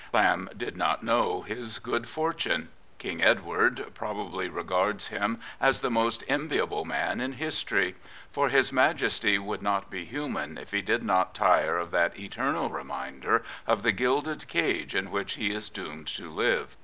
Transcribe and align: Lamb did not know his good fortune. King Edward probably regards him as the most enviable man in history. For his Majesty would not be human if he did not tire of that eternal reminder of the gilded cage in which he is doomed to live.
Lamb 0.13 0.49
did 0.57 0.75
not 0.77 1.03
know 1.03 1.43
his 1.43 1.77
good 1.77 2.09
fortune. 2.09 2.69
King 2.97 3.21
Edward 3.23 3.91
probably 3.93 4.49
regards 4.49 5.09
him 5.09 5.39
as 5.59 5.81
the 5.81 5.91
most 5.91 6.23
enviable 6.27 6.85
man 6.85 7.21
in 7.21 7.33
history. 7.33 7.93
For 8.31 8.49
his 8.49 8.73
Majesty 8.73 9.37
would 9.37 9.61
not 9.61 9.91
be 9.91 10.05
human 10.05 10.57
if 10.57 10.71
he 10.71 10.81
did 10.81 11.03
not 11.03 11.35
tire 11.35 11.77
of 11.77 11.91
that 11.91 12.17
eternal 12.17 12.71
reminder 12.71 13.43
of 13.67 13.83
the 13.83 13.91
gilded 13.91 14.47
cage 14.47 14.95
in 14.95 15.11
which 15.11 15.33
he 15.33 15.51
is 15.53 15.69
doomed 15.69 16.07
to 16.07 16.31
live. 16.31 16.75